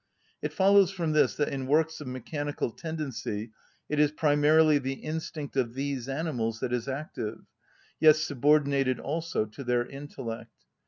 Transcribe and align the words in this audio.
It 0.41 0.51
follows 0.51 0.89
from 0.89 1.11
this 1.11 1.35
that 1.35 1.49
in 1.49 1.67
works 1.67 2.01
of 2.01 2.07
mechanical 2.07 2.71
tendency 2.71 3.51
it 3.87 3.99
is 3.99 4.09
primarily 4.11 4.79
the 4.79 4.95
instinct 4.95 5.55
of 5.55 5.75
these 5.75 6.09
animals 6.09 6.59
that 6.61 6.73
is 6.73 6.87
active, 6.87 7.41
yet 7.99 8.15
subordinated 8.15 8.99
also 8.99 9.45
to 9.45 9.63
their 9.63 9.85
intellect. 9.85 10.65